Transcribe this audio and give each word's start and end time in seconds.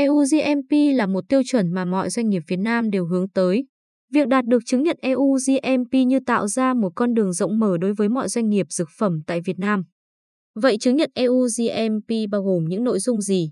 EU 0.00 0.24
GMP 0.24 0.96
là 0.96 1.06
một 1.06 1.28
tiêu 1.28 1.42
chuẩn 1.46 1.72
mà 1.72 1.84
mọi 1.84 2.10
doanh 2.10 2.28
nghiệp 2.28 2.42
Việt 2.48 2.56
Nam 2.56 2.90
đều 2.90 3.06
hướng 3.06 3.28
tới. 3.28 3.64
Việc 4.12 4.28
đạt 4.28 4.44
được 4.44 4.58
chứng 4.66 4.82
nhận 4.82 4.96
EU 5.00 5.38
GMP 5.46 5.92
như 6.06 6.18
tạo 6.26 6.48
ra 6.48 6.74
một 6.74 6.92
con 6.94 7.14
đường 7.14 7.32
rộng 7.32 7.58
mở 7.58 7.78
đối 7.78 7.94
với 7.94 8.08
mọi 8.08 8.28
doanh 8.28 8.48
nghiệp 8.48 8.66
dược 8.70 8.88
phẩm 8.98 9.20
tại 9.26 9.40
Việt 9.44 9.58
Nam. 9.58 9.82
Vậy 10.54 10.76
chứng 10.80 10.96
nhận 10.96 11.10
EU 11.14 11.46
GMP 11.58 12.30
bao 12.30 12.42
gồm 12.42 12.64
những 12.68 12.84
nội 12.84 12.98
dung 12.98 13.20
gì? 13.20 13.50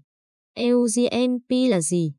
EU 0.55 0.87
GMP 0.97 1.71
là 1.71 1.81
gì? 1.81 2.13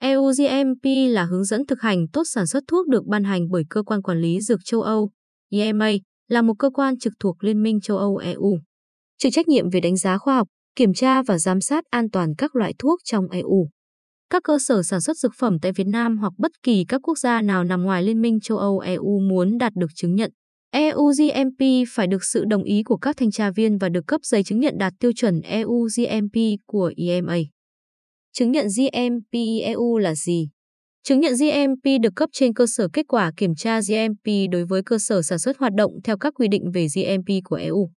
EU 0.00 0.32
GMP 0.38 0.84
là 1.08 1.24
hướng 1.24 1.44
dẫn 1.44 1.66
thực 1.66 1.80
hành 1.80 2.08
tốt 2.12 2.22
sản 2.26 2.46
xuất 2.46 2.64
thuốc 2.68 2.88
được 2.88 3.04
ban 3.06 3.24
hành 3.24 3.48
bởi 3.50 3.62
Cơ 3.70 3.82
quan 3.82 4.02
Quản 4.02 4.20
lý 4.20 4.40
Dược 4.40 4.60
châu 4.64 4.82
Âu, 4.82 5.10
EMA, 5.50 5.90
là 6.28 6.42
một 6.42 6.54
cơ 6.58 6.70
quan 6.70 6.98
trực 6.98 7.12
thuộc 7.20 7.44
Liên 7.44 7.62
minh 7.62 7.80
châu 7.80 7.98
Âu 7.98 8.16
EU. 8.16 8.58
Chịu 9.18 9.30
trách 9.32 9.48
nhiệm 9.48 9.70
về 9.70 9.80
đánh 9.80 9.96
giá 9.96 10.18
khoa 10.18 10.36
học, 10.36 10.48
kiểm 10.78 10.94
tra 10.94 11.22
và 11.22 11.38
giám 11.38 11.60
sát 11.60 11.84
an 11.90 12.10
toàn 12.10 12.34
các 12.38 12.56
loại 12.56 12.74
thuốc 12.78 13.00
trong 13.04 13.28
EU. 13.28 13.68
Các 14.30 14.42
cơ 14.42 14.58
sở 14.58 14.82
sản 14.82 15.00
xuất 15.00 15.16
dược 15.16 15.32
phẩm 15.38 15.58
tại 15.62 15.72
Việt 15.72 15.86
Nam 15.86 16.18
hoặc 16.18 16.32
bất 16.38 16.52
kỳ 16.62 16.84
các 16.88 17.00
quốc 17.04 17.18
gia 17.18 17.42
nào 17.42 17.64
nằm 17.64 17.82
ngoài 17.82 18.02
Liên 18.02 18.22
minh 18.22 18.40
châu 18.40 18.58
Âu 18.58 18.78
EU 18.78 19.20
muốn 19.20 19.58
đạt 19.58 19.72
được 19.74 19.90
chứng 19.94 20.14
nhận 20.14 20.30
EU 20.70 21.12
GMP 21.18 21.88
phải 21.94 22.06
được 22.06 22.24
sự 22.24 22.44
đồng 22.44 22.62
ý 22.62 22.82
của 22.82 22.96
các 22.96 23.16
thanh 23.16 23.30
tra 23.30 23.50
viên 23.50 23.78
và 23.78 23.88
được 23.88 24.06
cấp 24.06 24.20
giấy 24.24 24.44
chứng 24.44 24.60
nhận 24.60 24.78
đạt 24.78 24.92
tiêu 25.00 25.12
chuẩn 25.16 25.40
EU 25.40 25.88
GMP 25.96 26.36
của 26.66 26.92
EMA. 26.96 27.36
Chứng 28.32 28.52
nhận 28.52 28.66
GMP 28.66 29.32
EU 29.62 29.98
là 29.98 30.14
gì? 30.14 30.48
Chứng 31.02 31.20
nhận 31.20 31.32
GMP 31.32 32.02
được 32.02 32.12
cấp 32.16 32.28
trên 32.32 32.54
cơ 32.54 32.66
sở 32.66 32.88
kết 32.92 33.06
quả 33.08 33.32
kiểm 33.36 33.54
tra 33.54 33.80
GMP 33.80 34.50
đối 34.50 34.64
với 34.64 34.82
cơ 34.82 34.98
sở 34.98 35.22
sản 35.22 35.38
xuất 35.38 35.58
hoạt 35.58 35.72
động 35.74 35.92
theo 36.04 36.16
các 36.16 36.34
quy 36.34 36.48
định 36.48 36.70
về 36.74 36.86
GMP 36.94 37.44
của 37.44 37.56
EU. 37.56 37.90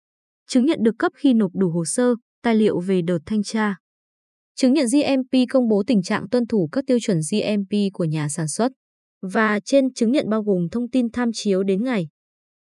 Chứng 0.48 0.66
nhận 0.66 0.80
được 0.82 0.96
cấp 1.00 1.12
khi 1.16 1.34
nộp 1.34 1.52
đủ 1.56 1.70
hồ 1.70 1.86
sơ, 1.86 2.16
tài 2.44 2.56
liệu 2.56 2.80
về 2.80 3.02
đợt 3.02 3.20
thanh 3.26 3.44
tra. 3.44 3.76
Chứng 4.56 4.74
nhận 4.74 4.86
GMP 4.86 5.50
công 5.50 5.68
bố 5.68 5.84
tình 5.88 6.04
trạng 6.04 6.30
tuân 6.30 6.48
thủ 6.48 6.70
các 6.72 6.84
tiêu 6.88 6.98
chuẩn 7.02 7.20
GMP 7.32 7.94
của 7.94 8.04
nhà 8.04 8.30
sản 8.30 8.48
xuất. 8.48 8.72
Và 9.22 9.60
trên 9.66 9.94
chứng 9.94 10.12
nhận 10.12 10.30
bao 10.30 10.44
gồm 10.44 10.70
thông 10.72 10.90
tin 10.90 11.12
tham 11.12 11.30
chiếu 11.34 11.64
đến 11.64 11.84
ngày, 11.84 12.08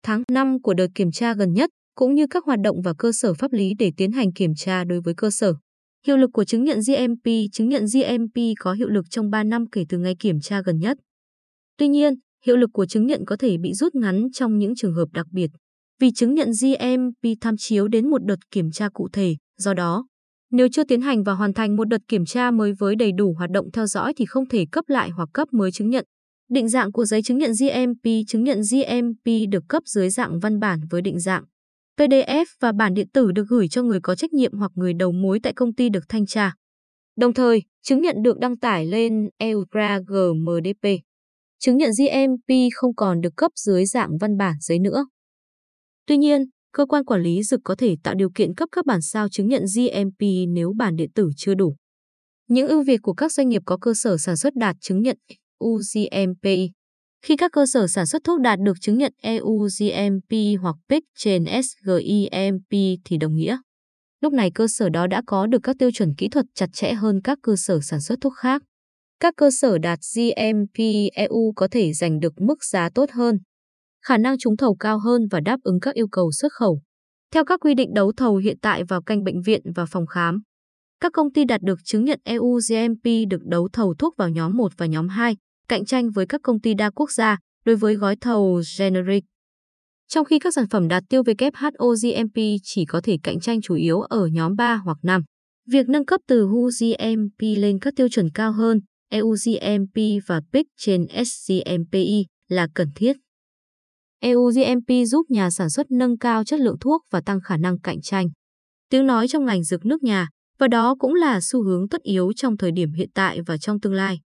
tháng 0.04 0.24
5 0.32 0.62
của 0.62 0.74
đợt 0.74 0.88
kiểm 0.96 1.12
tra 1.12 1.34
gần 1.34 1.54
nhất, 1.54 1.70
cũng 1.96 2.16
như 2.16 2.28
các 2.30 2.46
hoạt 2.46 2.60
động 2.64 2.82
và 2.82 2.94
cơ 2.98 3.12
sở 3.12 3.34
pháp 3.34 3.54
lý 3.54 3.74
để 3.80 3.92
tiến 3.98 4.12
hành 4.12 4.34
kiểm 4.34 4.56
tra 4.56 4.84
đối 4.84 5.02
với 5.02 5.14
cơ 5.18 5.30
sở. 5.32 5.54
Hiệu 6.08 6.18
lực 6.18 6.30
của 6.34 6.44
chứng 6.44 6.64
nhận 6.64 6.80
GMP, 6.80 7.32
chứng 7.52 7.70
nhận 7.70 7.86
GMP 7.86 8.42
có 8.60 8.74
hiệu 8.74 8.90
lực 8.90 9.06
trong 9.10 9.30
3 9.30 9.44
năm 9.44 9.66
kể 9.72 9.86
từ 9.90 9.98
ngày 9.98 10.16
kiểm 10.20 10.40
tra 10.40 10.62
gần 10.66 10.80
nhất. 10.80 10.98
Tuy 11.78 11.88
nhiên, 11.88 12.14
hiệu 12.46 12.58
lực 12.58 12.70
của 12.74 12.86
chứng 12.86 13.08
nhận 13.08 13.26
có 13.26 13.36
thể 13.36 13.58
bị 13.58 13.74
rút 13.74 13.96
ngắn 13.96 14.28
trong 14.34 14.58
những 14.58 14.76
trường 14.76 14.94
hợp 14.94 15.08
đặc 15.14 15.26
biệt, 15.32 15.52
vì 16.00 16.12
chứng 16.12 16.34
nhận 16.34 16.52
GMP 16.62 17.38
tham 17.42 17.56
chiếu 17.58 17.88
đến 17.88 18.10
một 18.10 18.26
đợt 18.26 18.52
kiểm 18.52 18.72
tra 18.72 18.90
cụ 18.90 19.10
thể, 19.14 19.36
do 19.58 19.74
đó, 19.74 20.06
nếu 20.52 20.68
chưa 20.72 20.84
tiến 20.84 21.02
hành 21.02 21.24
và 21.24 21.34
hoàn 21.34 21.54
thành 21.54 21.76
một 21.76 21.86
đợt 21.86 22.02
kiểm 22.08 22.26
tra 22.26 22.52
mới 22.52 22.74
với 22.80 22.96
đầy 22.96 23.12
đủ 23.12 23.34
hoạt 23.38 23.50
động 23.50 23.72
theo 23.74 23.86
dõi 23.86 24.14
thì 24.18 24.26
không 24.26 24.50
thể 24.50 24.66
cấp 24.72 24.86
lại 24.88 25.10
hoặc 25.10 25.30
cấp 25.34 25.48
mới 25.52 25.72
chứng 25.72 25.90
nhận. 25.90 26.06
Định 26.50 26.70
dạng 26.70 26.92
của 26.92 27.06
giấy 27.06 27.22
chứng 27.24 27.38
nhận 27.38 27.52
GMP, 27.52 28.12
chứng 28.28 28.44
nhận 28.44 28.62
GMP 28.72 29.50
được 29.52 29.64
cấp 29.70 29.84
dưới 29.86 30.10
dạng 30.10 30.40
văn 30.40 30.60
bản 30.60 30.80
với 30.90 31.02
định 31.02 31.20
dạng 31.20 31.44
PDF 31.98 32.46
và 32.60 32.72
bản 32.72 32.94
điện 32.94 33.08
tử 33.14 33.32
được 33.32 33.46
gửi 33.50 33.68
cho 33.68 33.84
người 33.84 34.00
có 34.04 34.16
trách 34.16 34.34
nhiệm 34.34 34.54
hoặc 34.54 34.72
người 34.76 34.94
đầu 34.94 35.12
mối 35.12 35.40
tại 35.44 35.54
công 35.54 35.74
ty 35.74 35.90
được 35.90 36.04
thanh 36.10 36.26
tra. 36.26 36.54
Đồng 37.16 37.34
thời, 37.34 37.62
chứng 37.82 38.02
nhận 38.02 38.16
được 38.24 38.40
đăng 38.40 38.58
tải 38.58 38.86
lên 38.86 39.30
EURA 39.38 40.00
GMDP. 40.00 40.88
Chứng 41.60 41.78
nhận 41.78 41.92
GMP 41.98 42.54
không 42.74 42.96
còn 42.96 43.22
được 43.22 43.34
cấp 43.38 43.52
dưới 43.56 43.86
dạng 43.86 44.18
văn 44.18 44.38
bản 44.38 44.56
giấy 44.60 44.80
nữa. 44.80 45.06
Tuy 46.08 46.18
nhiên, 46.18 46.46
cơ 46.74 46.86
quan 46.86 47.06
quản 47.06 47.22
lý 47.22 47.44
dược 47.44 47.60
có 47.64 47.76
thể 47.76 47.96
tạo 48.04 48.16
điều 48.16 48.30
kiện 48.36 48.56
cấp 48.56 48.70
các 48.72 48.86
bản 48.86 49.02
sao 49.02 49.30
chứng 49.30 49.48
nhận 49.48 49.64
GMP 49.76 50.22
nếu 50.50 50.74
bản 50.78 50.96
điện 50.96 51.10
tử 51.16 51.30
chưa 51.38 51.54
đủ. 51.54 51.76
Những 52.48 52.68
ưu 52.68 52.84
việt 52.84 52.98
của 53.02 53.14
các 53.14 53.32
doanh 53.32 53.50
nghiệp 53.50 53.62
có 53.66 53.78
cơ 53.78 53.94
sở 53.94 54.18
sản 54.18 54.38
xuất 54.38 54.56
đạt 54.56 54.76
chứng 54.82 55.02
nhận 55.02 55.18
EUGMP 55.60 56.74
khi 57.24 57.36
các 57.38 57.52
cơ 57.52 57.66
sở 57.66 57.88
sản 57.88 58.06
xuất 58.06 58.24
thuốc 58.24 58.40
đạt 58.40 58.60
được 58.60 58.74
chứng 58.82 58.98
nhận 58.98 59.14
EU 59.22 59.68
GMP 59.80 60.62
hoặc 60.62 60.76
PIC 60.90 61.04
trên 61.18 61.46
SGIMP 61.46 63.00
thì 63.06 63.18
đồng 63.18 63.36
nghĩa. 63.36 63.58
Lúc 64.22 64.34
này 64.34 64.52
cơ 64.52 64.68
sở 64.68 64.90
đó 64.90 65.08
đã 65.08 65.22
có 65.26 65.48
được 65.48 65.60
các 65.64 65.76
tiêu 65.80 65.92
chuẩn 65.92 66.16
kỹ 66.18 66.30
thuật 66.30 66.46
chặt 66.56 66.70
chẽ 66.74 66.94
hơn 66.94 67.22
các 67.24 67.40
cơ 67.42 67.56
sở 67.56 67.80
sản 67.82 68.02
xuất 68.02 68.20
thuốc 68.22 68.34
khác. 68.38 68.62
Các 69.20 69.34
cơ 69.38 69.52
sở 69.52 69.78
đạt 69.78 70.00
GMP 70.16 70.78
EU 71.14 71.54
có 71.56 71.68
thể 71.72 71.94
giành 71.94 72.20
được 72.20 72.34
mức 72.42 72.64
giá 72.64 72.90
tốt 72.90 73.12
hơn, 73.12 73.38
khả 74.06 74.18
năng 74.18 74.38
trúng 74.38 74.58
thầu 74.58 74.76
cao 74.76 75.00
hơn 75.00 75.28
và 75.32 75.40
đáp 75.40 75.58
ứng 75.64 75.80
các 75.80 75.96
yêu 75.96 76.08
cầu 76.12 76.32
xuất 76.32 76.54
khẩu. 76.54 76.82
Theo 77.34 77.46
các 77.46 77.60
quy 77.60 77.74
định 77.74 77.94
đấu 77.94 78.12
thầu 78.18 78.36
hiện 78.36 78.58
tại 78.62 78.84
vào 78.84 79.02
canh 79.02 79.24
bệnh 79.24 79.42
viện 79.42 79.62
và 79.76 79.86
phòng 79.86 80.08
khám, 80.08 80.42
các 81.00 81.12
công 81.14 81.34
ty 81.34 81.46
đạt 81.46 81.62
được 81.62 81.80
chứng 81.84 82.06
nhận 82.06 82.20
EU 82.24 82.60
GMP 82.70 83.30
được 83.30 83.42
đấu 83.46 83.70
thầu 83.74 83.96
thuốc 84.00 84.14
vào 84.18 84.30
nhóm 84.30 84.58
1 84.58 84.72
và 84.78 84.86
nhóm 84.86 85.10
2, 85.10 85.38
cạnh 85.68 85.86
tranh 85.86 86.12
với 86.12 86.26
các 86.26 86.42
công 86.44 86.60
ty 86.60 86.74
đa 86.74 86.90
quốc 86.90 87.12
gia 87.12 87.38
đối 87.66 87.76
với 87.76 87.96
gói 87.96 88.16
thầu 88.16 88.62
generic. 88.80 89.24
Trong 90.08 90.26
khi 90.26 90.40
các 90.40 90.54
sản 90.54 90.68
phẩm 90.70 90.88
đạt 90.88 91.04
tiêu 91.10 91.24
WHO 91.24 91.96
GMP 92.04 92.60
chỉ 92.64 92.86
có 92.86 93.02
thể 93.04 93.18
cạnh 93.24 93.40
tranh 93.40 93.62
chủ 93.62 93.76
yếu 93.76 94.02
ở 94.02 94.28
nhóm 94.28 94.56
3 94.56 94.76
hoặc 94.76 94.98
5. 95.04 95.24
Việc 95.70 95.90
nâng 95.90 96.06
cấp 96.06 96.22
từ 96.28 96.48
WHO 96.48 96.70
GMP 96.80 97.58
lên 97.58 97.80
các 97.80 97.94
tiêu 97.96 98.08
chuẩn 98.10 98.30
cao 98.34 98.52
hơn, 98.52 98.80
EU 99.10 99.36
GMP 99.46 99.98
và 100.28 100.42
PIC 100.54 100.66
trên 100.78 101.06
SGMPI 101.26 102.26
là 102.50 102.68
cần 102.74 102.88
thiết. 102.96 103.18
EU 104.24 104.52
GMP 104.52 105.06
giúp 105.06 105.26
nhà 105.30 105.50
sản 105.50 105.70
xuất 105.70 105.92
nâng 105.92 106.18
cao 106.18 106.44
chất 106.44 106.60
lượng 106.60 106.80
thuốc 106.80 107.02
và 107.12 107.22
tăng 107.22 107.42
khả 107.42 107.58
năng 107.58 107.80
cạnh 107.80 108.02
tranh. 108.02 108.28
Tiếng 108.90 109.08
nói 109.08 109.28
trong 109.28 109.46
ngành 109.46 109.64
dược 109.64 109.86
nước 109.86 110.04
nhà, 110.04 110.28
và 110.60 110.68
đó 110.68 110.96
cũng 111.00 111.14
là 111.14 111.40
xu 111.42 111.64
hướng 111.64 111.90
tất 111.90 112.02
yếu 112.02 112.32
trong 112.36 112.58
thời 112.58 112.72
điểm 112.72 112.94
hiện 112.94 113.10
tại 113.14 113.40
và 113.48 113.58
trong 113.58 113.80
tương 113.80 113.94
lai. 113.94 114.20